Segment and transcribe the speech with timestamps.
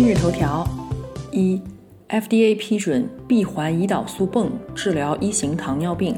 [0.00, 0.64] 今日头条：
[1.32, 1.60] 一
[2.08, 6.16] ，FDA 批准闭环胰岛素泵治疗一型糖尿病。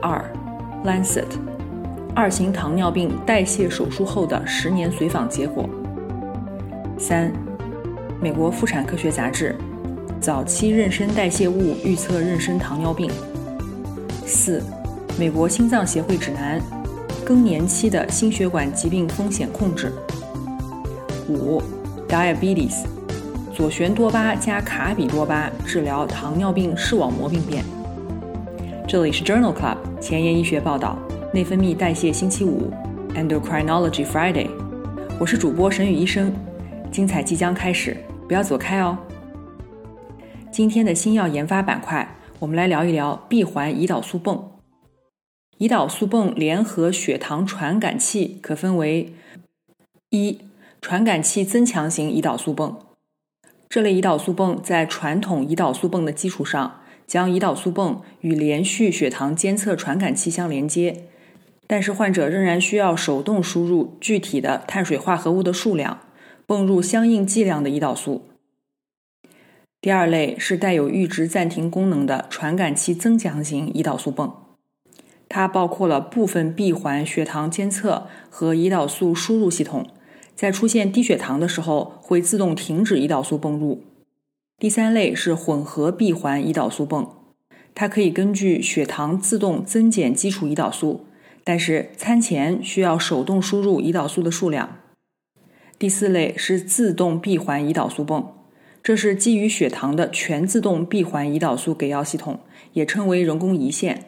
[0.00, 0.24] 二
[0.82, 1.26] ，Lancet，
[2.14, 5.68] 二型糖尿病代谢手术后的十年随访结果。
[6.96, 7.30] 三，
[8.18, 9.54] 美国妇产科学杂志，
[10.18, 13.10] 早期妊娠代谢物预测妊娠糖尿病。
[14.24, 14.62] 四，
[15.18, 16.58] 美国心脏协会指南，
[17.26, 19.92] 更年期的心血管疾病风险控制。
[21.28, 21.62] 五。
[22.14, 22.84] Diabetes，
[23.52, 27.64] 左旋多巴加卡比多巴治疗糖尿病视网膜病变。
[28.86, 30.96] 这里是 Journal Club 前沿医学报道，
[31.32, 32.70] 内分泌代谢星期五
[33.16, 34.48] ，Endocrinology Friday。
[35.18, 36.32] 我是主播沈宇医生，
[36.92, 37.96] 精彩即将开始，
[38.28, 38.96] 不要走开哦。
[40.52, 44.52] 今天的新药研发板块，我们来聊一聊闭环胰岛素泵。
[45.58, 49.12] 胰岛素泵联合血糖传感器可分为
[50.10, 50.38] 一。
[50.84, 52.76] 传感器增强型胰岛素泵，
[53.70, 61.04] 这类胰岛素泵在传统胰岛素泵的基础上，将胰岛素泵与连续血糖监测传感器相连接，
[61.66, 66.00] 但是患者仍然需要手动输入具体的碳水化合物的数量，
[66.44, 68.26] 泵入相应剂量的胰岛素。
[69.80, 74.30] 第二类是带有阈值暂停功能的传感器增强型胰岛素泵，
[75.30, 79.86] 它包括了部分闭环血糖监测和胰岛素输入系统。
[80.34, 83.82] 在出现低血糖的时候，会自动停止胰岛素泵入。
[84.58, 87.08] 第三类是混合闭环胰岛素泵，
[87.74, 91.06] 它可以根据血糖自动增减基础胰岛素，
[91.42, 94.78] 但是餐前需要手动输入胰岛素的数量。
[95.78, 98.32] 第四类是自动闭环胰岛素泵，
[98.82, 102.40] 这是基于血糖的全自动闭环胰岛素给药系统，
[102.72, 104.04] 也称为人工胰腺。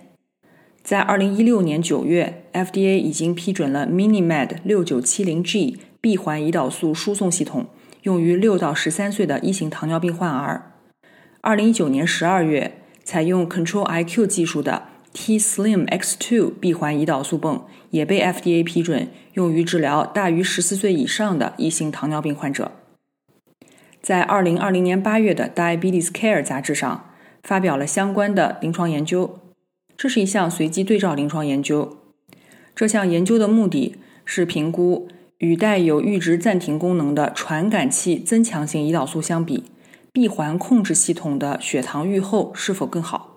[0.83, 5.79] 在二零一六年九月，FDA 已经批准了 MiniMed 六九七零 G。
[6.07, 7.67] 闭环胰岛素输送系统
[8.03, 10.71] 用于六到十三岁的一型糖尿病患儿。
[11.41, 22.71] 二零一九年十二月，采用 Control IQ 技术的 T Slim X2 闭环胰岛素泵也被 FDA 批准用于治疗大于十四岁以上的一型糖尿病患者。
[24.01, 27.11] 在二零二零年八月的 Diabetes Care 杂志上
[27.43, 29.41] 发表了相关的临床研究。
[29.97, 31.99] 这是一项随机对照临床研究。
[32.77, 35.09] 这项研究的目的是评估。
[35.39, 39.65] 与带有阈值暂停功能的传感器增强型胰岛素相比，
[40.11, 43.37] 闭环控制系统的血糖预后是否更好？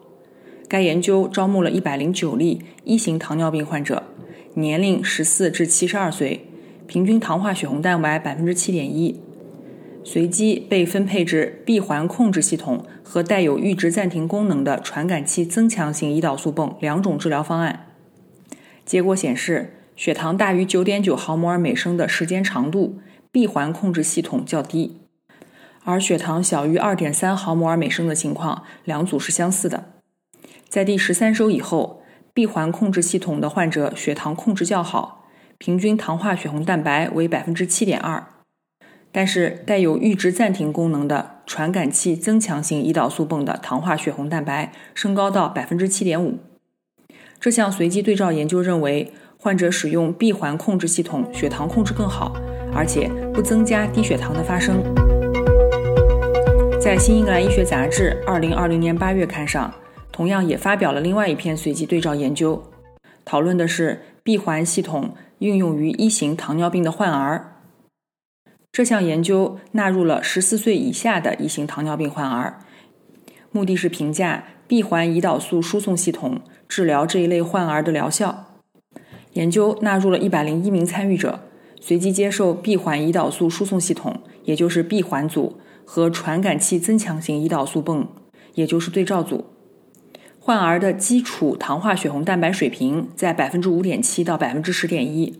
[0.69, 4.03] 该研究招募了一百零九例一型糖尿病患者，
[4.53, 6.45] 年龄十四至七十二岁，
[6.88, 9.19] 平均糖化血红蛋白百分之七点一，
[10.05, 17.88] 随机被分配至闭环控制系统和带有阈值暂停功能的传感器增强型胰岛素泵两种治疗方案。
[18.85, 19.73] 结果显示。
[19.99, 23.01] 血糖大于九点九毫摩尔每升的时间长度，
[23.33, 24.91] 闭环控制系统较低；
[25.83, 29.91] 而血糖小于二点三毫摩尔每升的情况，两组是相似的。
[30.69, 32.01] 在第十三周以后，
[32.33, 35.27] 闭环控制系统的患者血糖控制较好，
[35.57, 38.25] 平均糖化血红蛋白为百分之七点二。
[39.11, 46.38] 但是带有阈值暂停功能的传感器增强型胰岛素泵的糖化血红蛋白升高到百分之七点五。
[47.38, 49.11] 这项随机对照研究认为。
[49.41, 52.35] 患者使用闭环控制系统，血糖控制更好，
[52.73, 54.83] 而且不增加低血糖的发生。
[56.77, 59.73] 在《新英格兰医学杂志》二零二零年八月刊上，
[60.11, 62.62] 同样也发表了另外一篇随机对照研究，
[63.24, 67.62] 讨论的是闭环系统应用于一型糖尿病的患儿。
[68.74, 72.59] 这项研究纳入了十四岁以下的一型糖尿病患儿，
[73.53, 78.49] 目的是评价闭环胰岛素输送系统治疗这一类患儿的疗效。
[79.33, 81.39] 研究纳入了一百零一名参与者，
[81.79, 88.07] 随机接受闭环胰岛素输送系统，也就是闭环组和传感器增强型胰岛素泵，
[88.55, 89.45] 也就是对照组。
[90.39, 95.39] 患儿的基础糖化血红蛋白水平在百分之五点七到百分之十点一。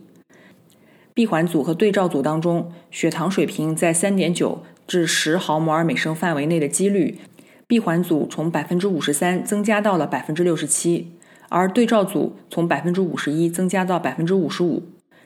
[1.12, 7.18] 闭环组和对照组当中，血糖水平在三点九至十毫摩尔每升范围内的几率，
[7.66, 11.10] 闭环组从百分之五十三增加到了百分之六十七。
[11.50, 14.84] 而对照组从百分之五十一增加到百分之五十五，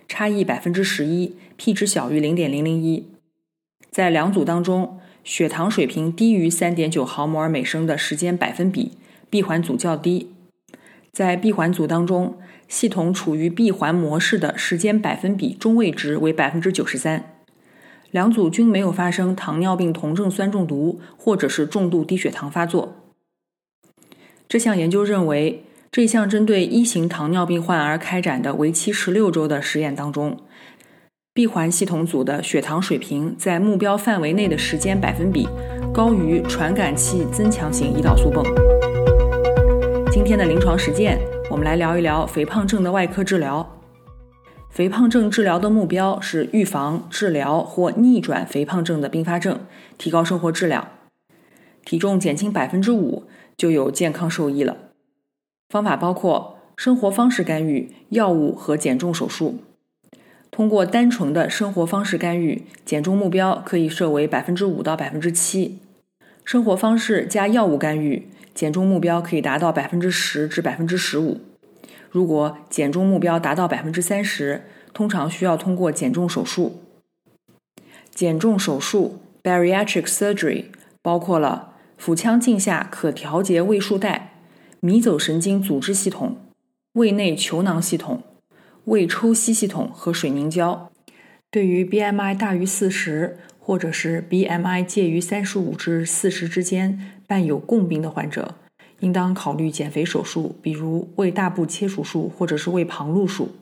[0.08, 3.06] 差异百分之十一，P 值小于零点零零一。
[3.90, 8.92] 在两组当中，血糖水平低于三点九毫摩尔每升的时间百分比，
[9.28, 10.30] 闭环组较低。
[11.12, 12.38] 在闭环组当中，
[12.68, 17.36] 系统处于闭环模式的时间百分比中位值为百分之九十三。
[18.10, 22.96] 两组均没有发生糖尿病酮症酸中毒或者是重度低血糖发作。
[24.48, 30.36] 这项研究认为，这项针对一型糖尿病患儿开展的为期十六周的实验当中，
[31.32, 35.46] 闭环系统组的血糖水平在目标范围内的时间百分比
[35.92, 38.44] 高于传感器增强型胰岛素泵。
[40.10, 41.16] 今天的临床实践，
[41.48, 43.80] 我们来聊一聊肥胖症的外科治疗。
[44.70, 49.60] 肥胖症治疗的目标是预防、治疗或逆转肥胖症的并发症，
[49.96, 50.88] 提高生活质量。
[51.84, 54.76] 体重减轻百分之五就有健康受益了。
[55.74, 59.58] 方法包括生活方式干预、药物和减重手术。
[60.52, 65.80] 通过单纯的生活方式干预，减重目标可以设为百分之五到百分之七。
[66.44, 71.40] 生活方式加药物干预，减重目标可以达到百分之十至百分之十五。
[72.08, 74.62] 如果减重目标达到百分之三十，
[74.92, 76.82] 通常需要通过减重手术。
[78.14, 80.66] 减重手术 （bariatric surgery）
[81.02, 84.33] 包括了腹腔镜下可调节胃束带、
[84.84, 86.36] 迷走神经组织系统、
[86.92, 88.22] 胃内球囊系统、
[88.84, 90.90] 胃抽吸系统和水凝胶。
[91.50, 98.56] 对于 BMI 大于四十，或者是 BMI 介于三十五至四十之间，伴有共病的患者。
[99.00, 103.52] 应当考虑减肥手术，比如胃大部切除术或者是胃旁路术。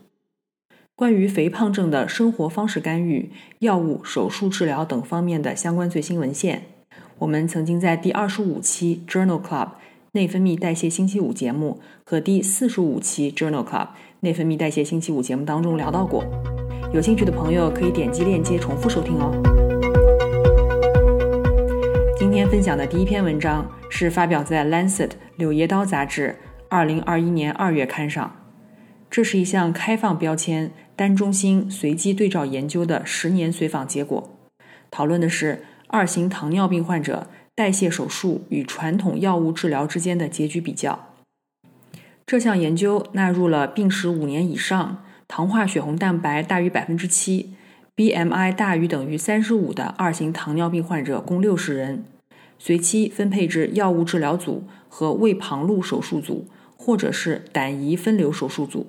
[0.97, 3.31] 关于肥胖症的生活方式干预、
[3.61, 6.65] 药物、手术治疗等方面的相关最新文献，
[7.19, 9.69] 我们曾经在第二十五期 Journal Club
[10.15, 13.89] 内分泌代谢星期五节目和第四十五期 Journal Club
[14.21, 16.23] 内分泌代谢星期五节目当中聊到过。
[16.93, 19.33] 有兴趣的朋友可以点击链接重复收听哦。
[22.19, 26.37] 今天分享的第一篇文章是发表在《Lancet》柳叶刀杂志
[26.69, 28.37] 二零二一年二月刊上。
[29.11, 34.39] 这是一项开放标签、单中心随机对照研究的十年随访结果，
[34.91, 41.09] 讨论的是二型糖尿病患者代谢手术与传统药物治疗之间的结局比较。
[42.25, 47.55] 这项研究纳入了病史五年以上、糖化血红蛋白大于百分之七。
[47.95, 52.05] BMI 大于等于三十五的二型糖尿病患者共六十人，
[52.59, 58.87] 随机分配至药物治疗组和胃旁路手术组，或者是胆胰分流手术组。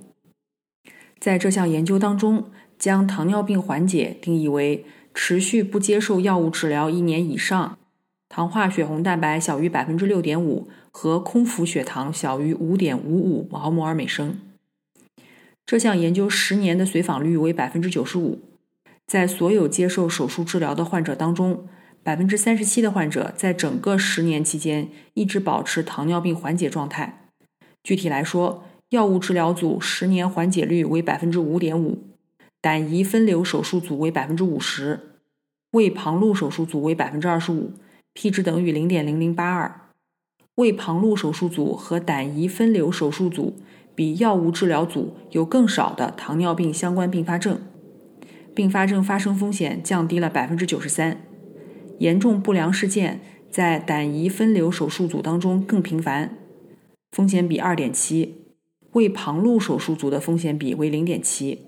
[1.20, 2.46] 在这项研究当中，
[2.80, 7.78] 将糖尿病缓解定义为持续不接受药物治疗一年以上，
[8.36, 14.40] 糖化血红蛋白小于百分之六点五和空腹血糖小于五点五五毫摩尔每升。
[15.68, 18.40] 这项研究十年的随访率为百分之九十五。
[19.06, 21.68] 在所有接受手术治疗的患者当中，
[22.02, 27.28] 百分之三十七的患者在整个十年期间一直保持糖尿病缓解状态。
[27.84, 32.00] 具体来说，药物治疗组十年缓解率为百分之五点五，
[32.60, 35.20] 胆胰分流手术组为百分之五十，
[35.74, 37.74] 胃旁路手术组为百分之二十五
[38.14, 39.82] ，P 值等于零点零零八二。
[40.56, 43.56] 胃旁路手术组和胆胰分流手术组
[43.96, 47.60] 比药物治疗组有更少的糖尿病相关并发症。
[48.56, 51.26] 并发症发生风险降低了百分之九十三，
[51.98, 56.38] 严重不良事件在胆胰分流手术组当中更频繁，
[57.14, 58.44] 风险比二点七，
[58.92, 61.66] 胃旁路手术组的风险比为零点七。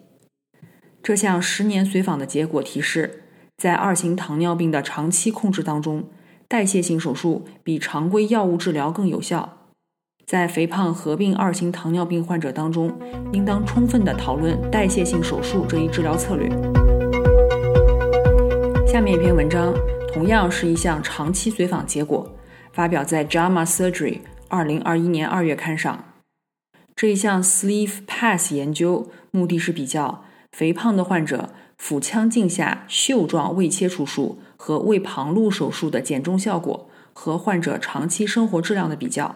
[1.02, 3.24] 这项十年随访的结果提示，
[3.58, 6.04] 在二型糖尿病的长期控制当中，
[6.56, 9.58] 代谢性手术比常规药物治疗更有效。
[10.26, 12.98] 在肥胖合并二型糖尿病患者当中，
[13.34, 16.48] 应当充分的讨论代谢性手术这一治疗策略。
[18.88, 19.74] 下面一篇文章
[20.14, 22.26] 同样是一项长期随访结果，
[22.72, 24.14] 发表在《JAMA Surgery》
[24.48, 26.06] 二零二一年二月刊上。
[26.96, 39.36] 这一项 Sleeve Pass 研究目的是比较肥胖的患者腹腔镜下袖状胃切除术和胃旁路手术的减重效果和患者长期生活质量的比较。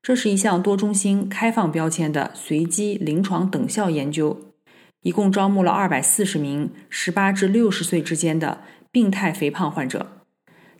[0.00, 4.54] 这是一项多中心开放标签的随机临床等效研究，
[5.02, 10.22] 一共招募了二百四十名十八至六十岁之间的病态肥胖患者，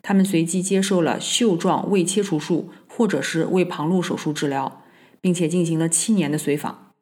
[0.01, 4.83] 他们随机接受了袖状胃切除术或者是胃旁路手术治疗，
[5.21, 6.93] 并且进行了七年的随访。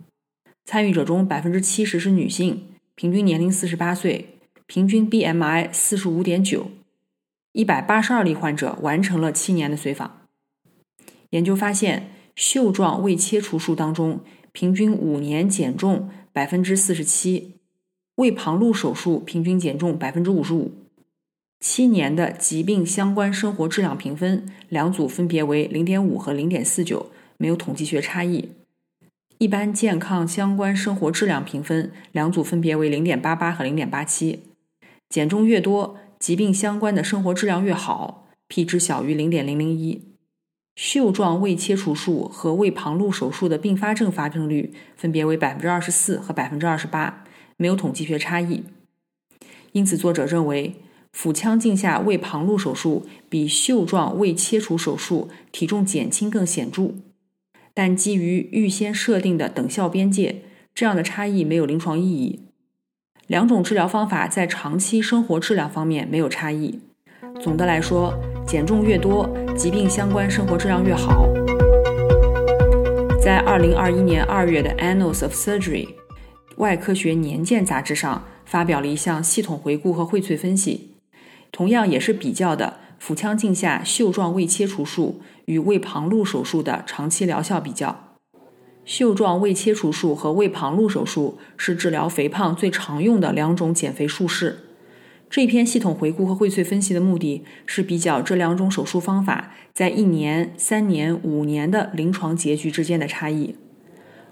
[0.65, 2.65] 参与者中百分之七十是女性，
[2.97, 4.38] 平均年龄四十八岁，
[4.69, 6.71] 平均 BMI 四十五点九，
[7.53, 10.29] 一百八十二例患者完成了七年的随访。
[11.31, 14.21] 研究发现，袖状胃切除术当中，
[14.53, 17.55] 平均五年减重百分之四十七，
[18.17, 20.73] 胃旁路手术平均减重百分之五十五。
[21.61, 28.51] 七年的疾病相关生活质量评分，两组分别为零点五和零点四九，没有统计学差异。
[29.39, 34.43] 一般健康相关生活质量评分，两组分别为零点八八和零点八七。
[35.09, 40.05] 减重越多，疾病相关的生活质量越好，P 值小于零点零零一。
[40.77, 47.25] 袖状胃切除术和胃旁路手术的并发症发生率分别为百分之二十四和百分之二十八，
[47.57, 48.63] 没有统计学差异。
[49.73, 50.77] 因此，作者认为
[51.13, 56.93] 腹腔镜下胃旁路手术比袖状胃切除手术体重减轻更显著。
[57.75, 60.43] 但基于预先设定的等效边界，
[60.75, 62.48] 这样的差异没有临床意义。
[63.29, 66.81] 两种治疗方法在长期生活质量方面没有差异。
[67.39, 71.27] 总的来说，减重越多，疾病相关生活质量越好。
[73.23, 75.87] 在二零二一年二月的《Annals of Surgery》
[76.57, 80.95] 外科学年鉴杂志上发表了一项系统回顾和荟萃分析，
[81.53, 82.79] 同样也是比较的。
[82.99, 88.08] 腹腔镜下袖状胃切除术与胃旁路手术的长期疗效比较。
[88.89, 94.61] 袖状胃切除术和胃旁路手术是治疗肥胖最常用的两种减肥术式。
[95.29, 103.57] 这篇系统回顾和荟萃分析的目的是比较这两种手术方法在一年、三年、五年的临床结局之间的差异。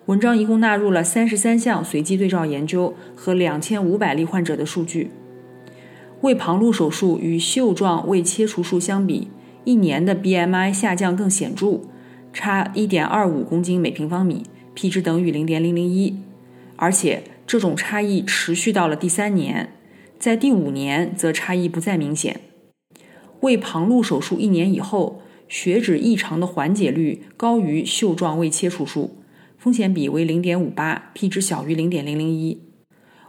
[0.06, 5.10] 文章一共纳入了三十三项随机对照研究和两千五百例患者的数据。
[6.22, 9.28] 胃旁路手术与袖状胃切除术相比，
[9.64, 11.80] 一年的 BMI 下降更显著，
[12.36, 14.42] 差1.25公斤每平方米
[14.74, 16.12] ，P 值等于0.001，
[16.76, 19.72] 而且这种差异持续到了第三年，
[20.18, 22.42] 在第五年则差异不再明显。
[23.40, 29.16] 胃旁路手术一年以后，血脂异常的缓解率高于袖状胃切除术，
[29.56, 32.58] 风险比为 0.58，P 值小于0.001。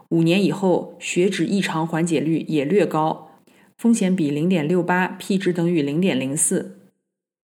[0.10, 3.30] 五年以后，血脂异常缓解率也略高，
[3.78, 6.76] 风险比零点六八，P 值等于零点零四。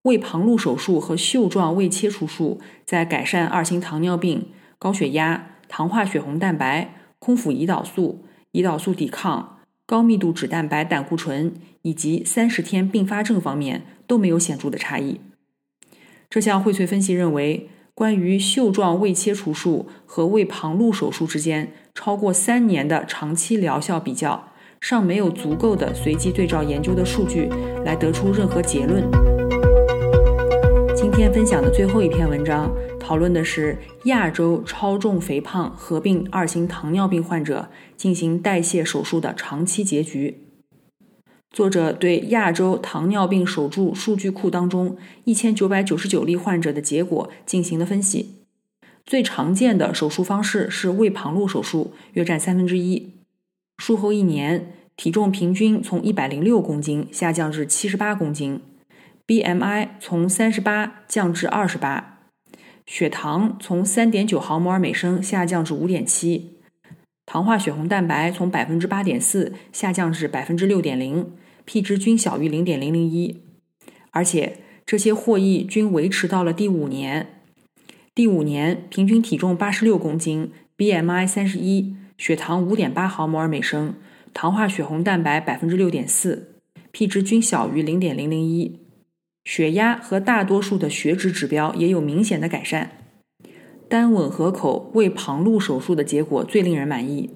[0.04, 4.46] 胃旁路手术和袖状胃切除术在改善二型糖尿病、
[4.80, 15.20] 高血压、糖化血红蛋白、空腹胰岛素、胰岛素抵抗、高密度脂蛋白胆固醇以及三十天并发症方面都没有显著的差异。
[16.30, 17.70] 这项荟萃分析认为。
[17.96, 27.48] 关于袖状胃切除术和胃旁路手术之间超过三年的长期疗效比较，尚没有足够的随机对照研究的数据
[27.86, 29.33] 来得出任何结论。
[31.14, 40.40] 今天分享的最后一篇文章，讨论的是亚洲超重肥胖合并二型糖尿病患者进行代谢手术的长期结局。
[41.52, 48.48] 作者对亚洲糖尿病手术数据库当中一千九百九十九例患者的结果进行了分析。
[49.06, 53.12] 最常见的手术方式是胃旁路手术，约占三分之一。
[53.78, 58.60] 术后一年，体重平均从一百零六公斤下降至七十八公斤
[59.42, 62.20] ，BMI 从三十八降至二十八，
[62.86, 66.58] 血糖从三点九毫摩尔每升下降至五点七，
[67.26, 71.34] 糖化血红蛋白从百分之八点四下降至百分之六点零。
[71.66, 73.42] P 值均小于零点零零一，
[74.12, 77.40] 而且这些获益均维持到了第五年。
[78.14, 83.96] 第五年平均体重八十六公斤，BMI 三十一，血糖五点八毫摩尔每升，
[84.34, 86.56] 糖化血红蛋白百分之六点四
[86.92, 88.83] ，P 值均小于零点零零一。
[89.44, 92.92] 血压和大多数的血脂指标也有明显的改善。
[93.90, 97.30] 单吻合口胃旁路手术的结果最令人满意，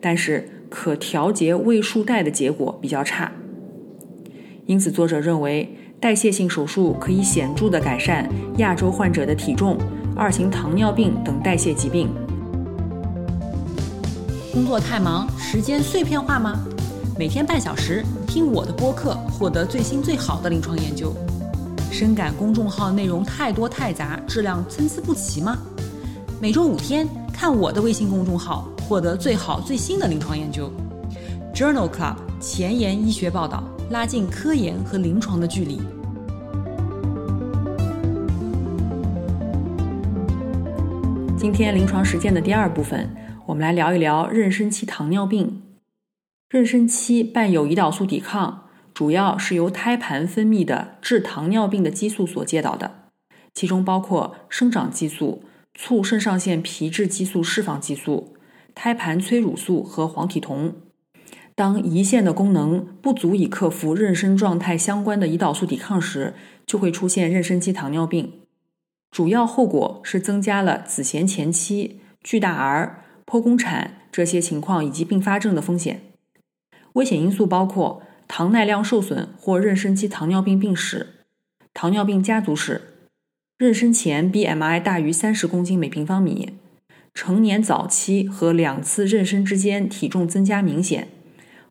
[0.00, 3.32] 但是可调节胃束带的结果比较差。
[4.66, 8.28] 因此，作者认为代谢性手术可以显著地改善
[8.58, 9.78] 亚洲患者的体重、
[10.16, 12.08] 二型糖尿病等代谢疾病。
[14.52, 16.62] 工作太忙，时间碎片化吗？
[17.18, 21.14] 每天半小时听我的播客，获得最新最好的临床研究。
[21.92, 25.58] 深感公众号内容太多太杂，质量参差不齐吗？
[26.40, 30.72] 每周五天看我的微信公众号，获得最好最新的临床研究。
[31.54, 33.62] Journal Club 前沿医学报道。
[33.90, 35.78] 拉近科研和临床的距离。
[41.36, 45.60] 今天临床实践的第二部分，我们来聊一聊妊娠期糖尿病。
[46.48, 48.61] 妊娠期伴有胰岛素抵抗，
[48.94, 53.04] 主要是由胎盘分泌的致糖尿病的激素所介导的，
[53.54, 55.44] 其中包括生长激素、
[55.74, 58.36] 促肾上腺皮质激素释放激素、
[58.74, 60.74] 胎盘催乳素和黄体酮。
[61.54, 66.34] 当胰腺的功能不足以克服妊娠状态相关的胰岛素抵抗时，
[66.66, 68.40] 就会出现妊娠期糖尿病。
[69.10, 76.00] 主要后果是增加了子痫前期、巨大儿、剖宫产这些情况以及并发症的风险。
[76.94, 78.02] 危险因素包括
[78.34, 81.06] 糖耐量受损或妊娠期糖尿病病史、
[81.74, 82.80] 糖尿病家族史、
[83.58, 86.54] 妊娠前 BMI 大于三十公斤每平方米、
[87.12, 91.08] 成年早期和两次妊娠之间体重增加明显，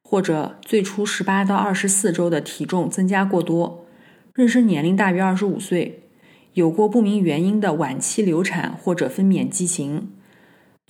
[0.04, 3.88] 或者最初十八到二十四周的体重增加过多，
[4.36, 6.04] 妊娠年龄大于二十五岁，
[6.54, 10.12] 有过不明原因的晚期流产或者分娩畸形。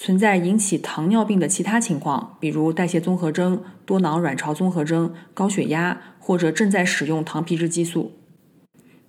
[0.04, 8.14] 存在引起糖尿病的其他情况，比如代谢综合征、多囊卵巢综合征、高血压或者正在使用糖皮质激素。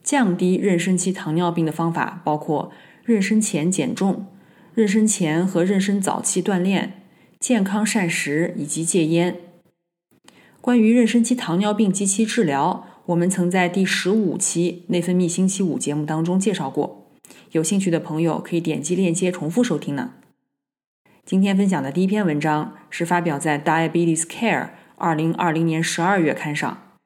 [0.03, 2.71] 降低妊娠期糖尿病的方法包括
[3.07, 4.27] 妊娠前减重、
[4.77, 7.01] 妊娠前和妊娠早期锻炼、
[7.41, 9.41] 健康膳食以及戒烟。
[10.61, 17.07] 关于妊娠期糖尿病及其治疗，我们曾在第十五期内分泌星期五节目当中介绍过，
[17.53, 20.11] 有兴趣的朋友可以点击链接重复收听呢。
[21.25, 24.65] 今天分享的第一篇文章是发表在《Diabetes Care》
[24.97, 26.97] 二零二零年十二月刊上。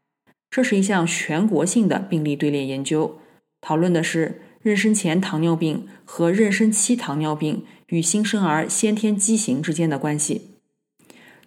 [0.51, 3.19] 这是一项全国性的病例队列研究，
[3.61, 10.57] 讨论的是妊娠前糖尿病和妊娠期糖尿病与新生儿先天畸形之间的关系。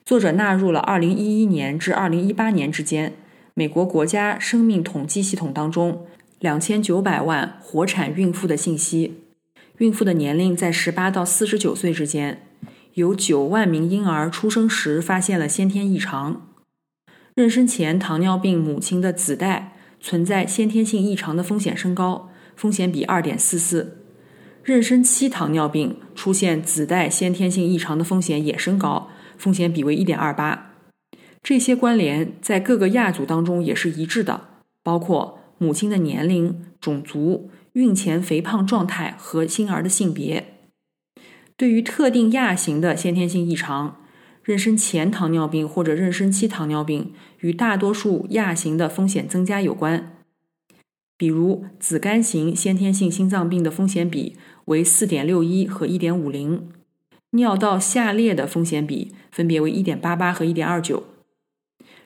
[0.06, 3.14] 作者纳入了二零一一年至二零一八年之间
[3.56, 6.06] 美国国家生命统计系统当中
[6.38, 9.24] 两千九百万活产孕妇的信息，
[9.80, 12.44] 孕妇的年龄在十八到四十九岁之间。
[12.94, 16.48] 有九万名婴儿出生时发现了先天异常。
[17.36, 23.98] 妊娠前糖尿病母亲的子代存在先天性异常的风险升高，风险比二点四四。
[24.66, 30.74] 妊娠期糖尿病出现子代先天性异常的风险也升高，风险比为一点二八。
[31.42, 34.42] 这些关联在各个亚组当中也是一致的，
[34.84, 40.59] 包括母亲的年龄、种族、孕前肥胖状态和新儿的性别。
[41.60, 43.98] 对于特定亚型的先天性异常，
[44.46, 50.24] 妊娠前糖尿病或者妊娠期糖尿病与大多数亚型的风险增加有关。
[51.18, 56.62] 比如，子绀型先天性心脏病的风险比为4.61和1.50，
[57.32, 61.04] 尿道下裂的风险比分别为1.88和1.29。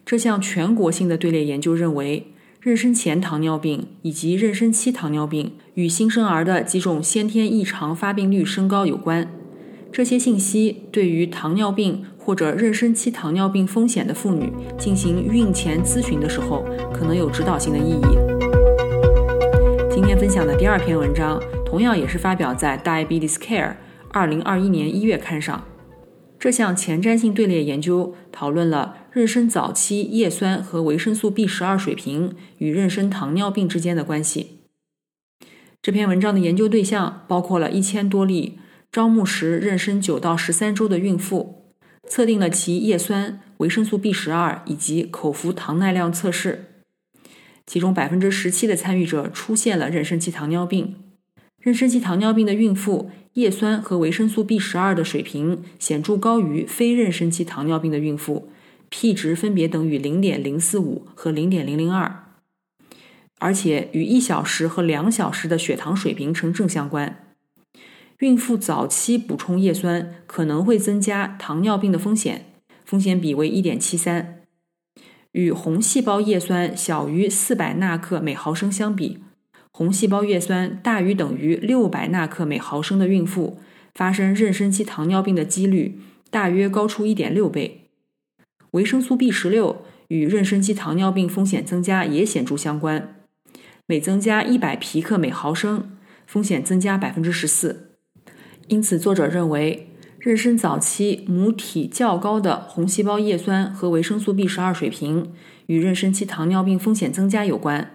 [0.03, 2.25] 这项全国性的队列研究认为。
[2.63, 9.42] 妊娠前糖尿病以及妊娠期糖尿病与新生儿的几种先天异常发病率升高有关。
[9.93, 18.17] 这些信息对于糖尿病或者妊娠期糖尿病风险的妇女进行孕前咨询的时候，可能有指导性的意义。
[19.93, 23.69] 今天分享的第二篇文章，同样也是发表在《Diabetes Care》
[24.09, 25.63] 二零二一年一月刊上。
[26.39, 34.57] 这项前瞻性队列研究讨论了妊娠早期叶酸和维生素 B 十二水平与妊娠糖尿病之间的关系。
[35.83, 38.57] 这篇文章的研究对象包括了一千多例
[38.93, 41.73] 招募时妊娠九到十三周的孕妇，
[42.07, 46.65] 测定了其叶酸、维生素 B 十二以及口服糖耐量测试。
[47.65, 50.95] 其中百分之十七的参与者出现了妊娠期糖尿病。
[51.63, 53.09] 妊娠期糖尿病的孕妇。
[53.33, 58.51] 叶酸和维生素 B 十二的水平显著高于非妊娠期糖尿病的孕妇
[58.89, 62.25] ，P 值分别等于零点零四五和零点零零二，
[63.39, 67.22] 而且与一小时和两小时的血糖水平呈正相关。
[68.23, 72.45] 孕妇早期补充叶酸可能会增加糖尿病的风险，
[72.85, 74.43] 风险比为一点七三，
[75.33, 79.19] 与红细胞叶酸小于四百纳克每毫升相比。
[79.73, 83.57] 红细胞叶酸大于等于六百纳克每毫升的孕妇，
[83.93, 87.89] 发生妊娠期糖尿病的几率大约高出一点六倍。
[88.71, 93.15] 维生素 B 十六与妊娠期糖尿病风险增加也显著相关，
[93.85, 97.89] 每增加一百皮克每毫升，风险增加百分之十四。
[98.67, 99.89] 因此，作者认为，
[100.21, 105.33] 妊娠早期母体较高的红细胞叶酸和维生素 B 十二水平
[105.65, 107.91] 与妊娠期糖尿病风险增加有关。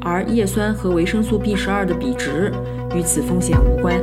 [0.00, 2.50] 而叶酸和维生素 B 十二的比值
[2.94, 4.00] 与此风险无关。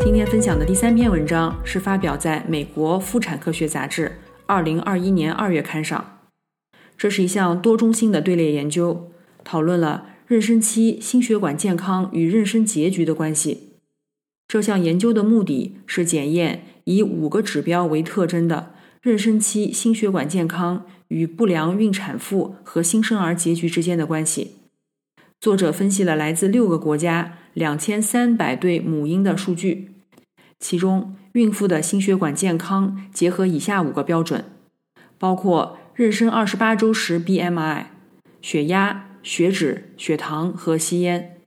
[0.00, 4.12] 今天分享的第三篇文章是发表在美国妇产科学杂志
[4.46, 6.20] 二零二一年二月刊上。
[6.96, 9.10] 这是一项多中心的队列研究，
[9.42, 13.67] 讨论了妊娠期心血管健康与妊娠结局的关系。
[14.48, 20.84] 这项研究的目的是检验以五个指标为特征的妊娠期心血管健康。
[21.08, 24.56] 与不良孕产妇和新生儿结局之间的关系。
[25.40, 29.92] 作者分析了来自六个国家两千三百对母婴的数据，
[30.58, 34.44] 其中孕妇的心血管健康结合以下五个标准，
[35.16, 37.84] 包括妊娠二十八周时 BMI、
[38.42, 41.37] 血压、血脂、血糖和吸烟。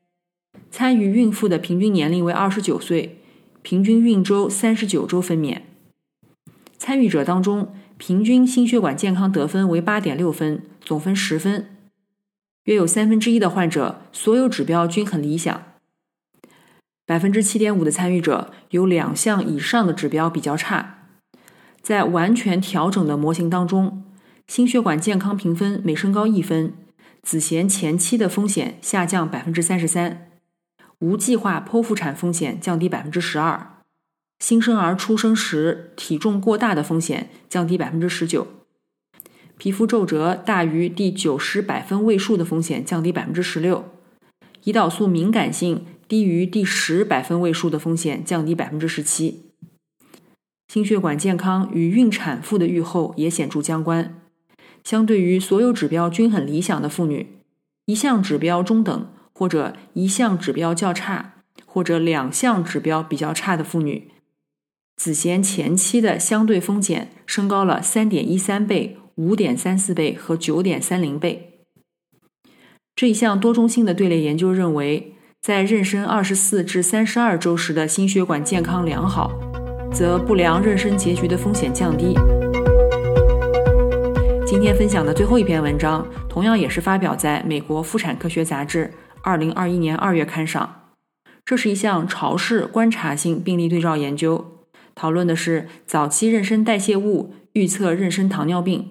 [0.69, 3.19] 参与孕妇的平均年龄为二十九岁
[3.61, 5.61] 平均孕周三十九周分娩。
[6.77, 11.67] 参与者当中，平均心血管健康得分为八点六分，总分十分。
[12.63, 15.63] 约有三分之一的患者所有指标均很理想。
[17.05, 21.09] 百分之七点五的参与者有两项以上的指标比较差。
[21.81, 24.03] 在完全调整的模型当中，
[24.47, 26.73] 心血管健康评分每升高一分，
[27.21, 30.30] 子痫前期的风险下降百分之三十三，
[31.01, 33.77] 无计划剖腹产风险降低百分之十二。
[34.39, 38.47] 新生儿出生时体重过大的风险降低百分之十九，
[39.57, 43.85] 皮肤皱褶大于第九十百分位数的风险降低百分之十六，
[44.63, 49.51] 胰岛素敏感性低于第十百分位数的风险降低百分之十七。
[50.67, 54.21] 心血管健康与孕产妇的预后也显著相关。
[54.83, 57.27] 相对于所有指标均很理想的妇女，
[57.85, 61.34] 一项指标中等或者一项指标较差，
[61.65, 64.12] 或者两项指标比较差的妇女。
[64.97, 71.63] 子痫前期的相对风险升高了三点一三倍、五点三四倍和九点三零倍。
[72.95, 79.32] 这一项多中心的队列研究认为，在妊娠二十四至三十二周时的心血管健康良好，
[79.91, 82.13] 则不良妊娠结局的风险降低。
[84.45, 90.77] 今天分享的最后一篇文章，同样也是发表在美国妇产科学杂志二零二一年二月刊上。
[91.43, 94.60] 这是一项潮式观察性病例对照研究。
[94.93, 98.89] 讨论的是早期妊娠代谢物预测妊娠糖尿病。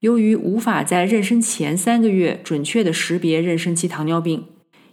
[0.00, 4.46] 由于无法在妊娠前三个月准确的识别妊娠期糖尿病，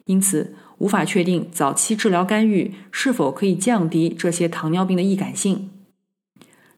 [0.05, 5.69] 因此无法确定早期治疗干预是否可以降低这些糖尿病的易感性。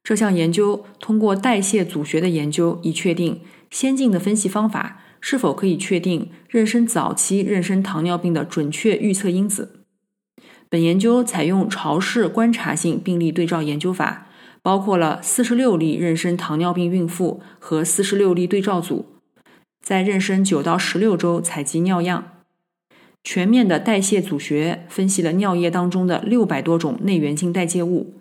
[0.03, 9.79] 这项研究通过代谢组学的研究，以确定先进的分析方法是否可以确定妊娠早期妊娠糖尿病的准确预测因子。
[10.69, 14.27] 本研究采用潮式观察性病例对照研究法，
[14.61, 19.07] 包括了四十六例妊娠糖尿病孕妇和四十六例对照组，
[19.81, 22.43] 在妊娠九到十六周采集尿样，
[23.23, 28.13] 全面的代谢组学分析了尿液当中的六百多种内源性代谢物，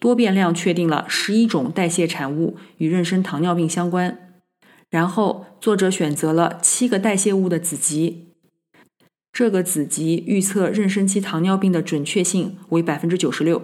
[0.00, 4.29] 多变量确定了十一种代谢产物与妊娠糖尿病相关。
[4.90, 8.26] 然后作者选择了七个代谢物的子集。
[9.32, 13.62] 这个子集预测妊娠期糖尿病的准确性为百分之九十六，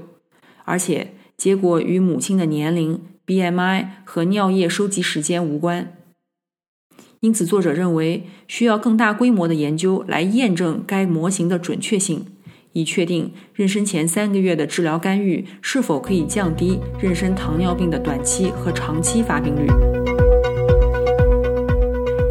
[0.64, 5.92] 而且结果与母亲的年龄、BMI 和尿液收集时间无关。
[7.20, 12.26] 因此，作者认为需要更大规模的研究来验证该模型的准确性，
[12.72, 19.95] 以确定妊娠前三个月的治疗干预是否可以降低妊娠糖尿病的短期和长期发病率。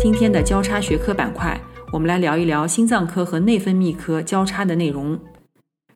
[0.05, 1.59] 今天的交叉学科板块。
[1.91, 5.19] 我们来聊一聊心脏科和内分泌科交叉的内容。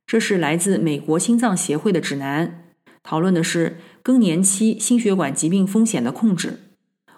[0.08, 2.64] 这是来自美国心脏协会的指南，
[3.04, 6.58] 讨论的是更年期心血管疾病风险的控制。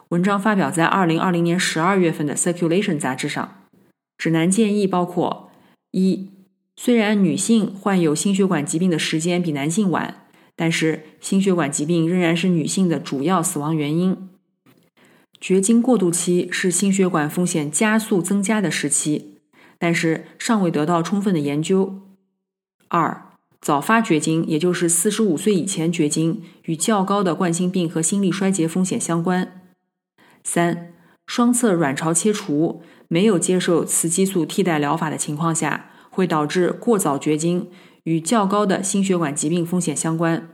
[0.10, 3.70] 文章发表在二零二零年十二月份的《Circulation》杂志上。
[4.18, 5.50] 指南建议包括：
[5.92, 6.28] 一、
[6.76, 10.26] 虽然女性患有心血管疾病的时间比男性晚，
[10.58, 14.28] 但是心血管疾病仍然是女性的主要死亡原因。
[15.42, 19.40] 绝经过渡期是心血管风险加速增加的时期，
[19.80, 22.00] 但是尚未得到充分的研究。
[22.90, 29.64] 二、早发绝经，也就是四十五岁以前绝经，与较高的冠心病和心力衰竭风险相关。
[30.44, 30.94] 三、
[31.26, 37.68] 双侧卵巢切除没有接受雌激素替代疗法的情况下，会导致过早绝经，
[38.04, 40.48] 与较高的心血管疾病风险相关。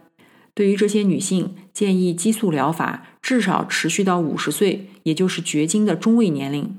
[0.58, 6.76] 对于这些女性，建议激素疗法至少持续到五十岁，也就是绝经的中位年龄。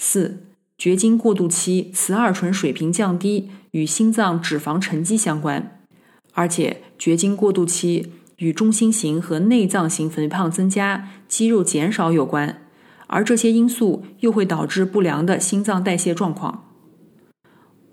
[0.00, 0.44] 四、
[0.78, 5.80] 绝经过渡期雌二醇水平降低与心脏脂肪沉积相关，
[6.34, 12.62] 而且绝经过渡期与中心型和内脏型肥胖增加、肌肉减少有关，
[13.08, 16.70] 而这些因素又会导致不良的心脏代谢状况。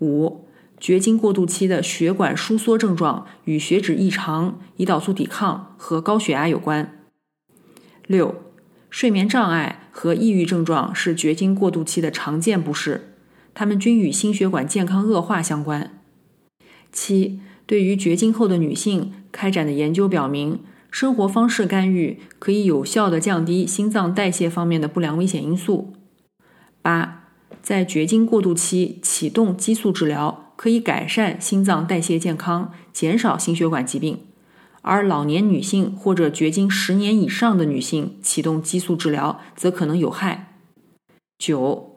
[0.00, 0.45] 五。
[0.78, 7.06] 绝经过渡期的血管收缩症状与血脂异常、胰岛素抵抗和高血压有关。
[8.06, 8.42] 六、
[8.90, 13.14] 睡眠障碍和抑郁症状是绝经过渡期的常见不适，
[13.54, 15.98] 它们均与心血管健康恶化相关。
[16.92, 20.60] 七、对于绝经后的女性开展的研究表明，
[20.90, 25.94] 生活方式干预可以有效地降低心脏代谢方面的不良危险因素。
[26.80, 30.45] 八、在绝经过渡期启动激素治疗。
[30.56, 34.20] 可以改善心脏代谢健康，减少心血管疾病，
[34.82, 40.54] 而老年女性或者绝经十年以上的女性启动激素治疗则可能有害。
[41.38, 41.96] 九，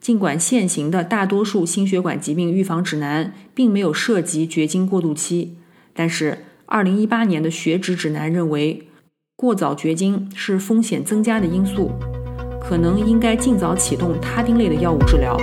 [0.00, 5.58] 尽管现行的大多数心血管疾病预防指南并没有涉及绝经过渡期，
[5.92, 8.88] 但是2018年的血脂指南认为，
[9.36, 11.90] 过早绝经是风险增加的因素，
[12.60, 15.36] 可能应该尽早启动他汀类的药物治疗。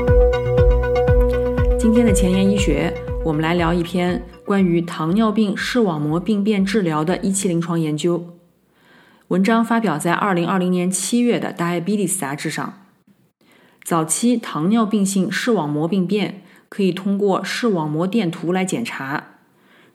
[1.85, 2.91] 今天的前沿医学，
[3.23, 8.39] 我们来聊一篇关于糖尿病视网膜病变治疗的一期临床研究。
[9.27, 12.81] 文章发表在2020年7月的《Diabetes》杂志上。
[13.83, 19.35] 早期糖尿病性视网膜病变可以通过视网膜电图来检查。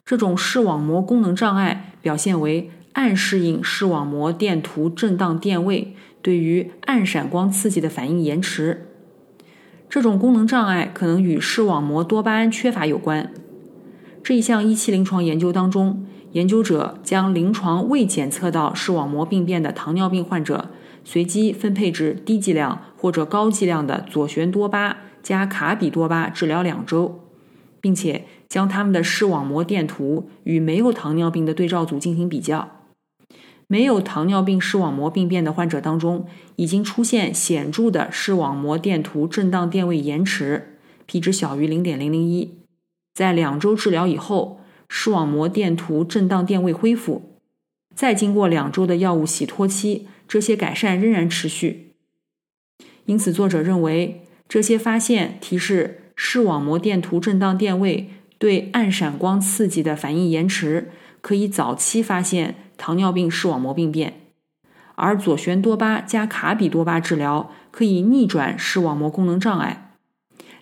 [0.04, 8.86] 这种视网膜功能障碍表现为暗适应视网膜电图振荡电位对于暗闪光刺激的反应延迟。
[9.90, 13.32] 这种功能障碍可能与视网膜多巴胺缺乏有关。
[14.22, 20.70] 这一项一期临床研究当中，研究者将临床未检测到视网膜病变的糖尿病患者
[21.02, 27.18] 随机分配至低剂量或者高剂量的左旋多巴加卡比多巴治疗两周，
[27.80, 32.68] 并且将他们的视网膜电图与没有糖尿病的对照组进行比较。
[33.72, 42.58] 没有糖尿病视网膜病变的患者当中，已经出现显著的视网膜电图振荡电位延迟，p 值小于零点零零一。
[43.14, 47.38] 在两周治疗以后，视网膜电图振荡电位恢复。
[47.94, 51.92] 再经过两周的药物洗脱期，这些改善仍然持续。
[53.04, 62.56] 因此，作者认为这些发现提示视网膜电图振荡电位对暗闪光刺激的反应延迟，可以早期发现。
[62.80, 64.14] 糖尿病视网膜病变，
[64.94, 69.92] 而左旋多巴加卡比多巴治疗可以逆转视网膜功能障碍，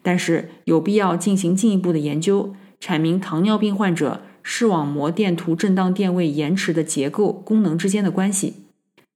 [0.03, 8.65] 但是有必要进行进一步的研究，阐明糖尿病患者视网膜电图振荡电位延迟的结构功能之间的关系，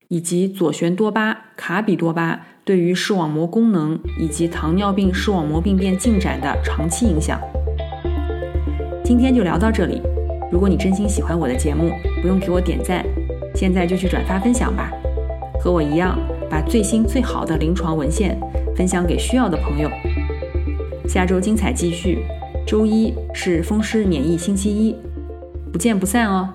[0.07, 7.41] 以及左旋多巴卡比多巴对于视网膜功能以及糖尿病视网膜病变进展的长期影响。
[9.05, 10.12] 今天就聊到这里。
[10.53, 13.03] 如果你真心喜欢我的节目，不用给我点赞，
[13.55, 14.93] 现在就去转发分享吧。
[15.59, 16.19] 和我一样，
[16.51, 18.38] 把最新最好的临床文献
[18.77, 19.91] 分享给需要的朋友。
[21.09, 22.19] 下周精彩继续，
[22.67, 24.95] 周一是风湿免疫星期一，
[25.73, 26.51] 不见不散哦。